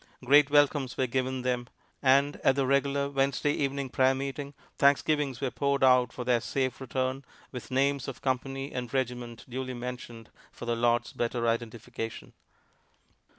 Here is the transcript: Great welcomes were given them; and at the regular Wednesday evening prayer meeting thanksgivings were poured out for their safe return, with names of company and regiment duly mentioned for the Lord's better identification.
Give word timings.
Great 0.25 0.49
welcomes 0.49 0.97
were 0.97 1.05
given 1.05 1.43
them; 1.43 1.67
and 2.01 2.37
at 2.37 2.55
the 2.55 2.65
regular 2.65 3.07
Wednesday 3.07 3.51
evening 3.51 3.87
prayer 3.87 4.15
meeting 4.15 4.55
thanksgivings 4.75 5.39
were 5.39 5.51
poured 5.51 5.83
out 5.83 6.11
for 6.11 6.23
their 6.23 6.41
safe 6.41 6.81
return, 6.81 7.23
with 7.51 7.69
names 7.69 8.07
of 8.07 8.19
company 8.19 8.71
and 8.71 8.91
regiment 8.95 9.45
duly 9.47 9.75
mentioned 9.75 10.31
for 10.51 10.65
the 10.65 10.75
Lord's 10.75 11.13
better 11.13 11.47
identification. 11.47 12.33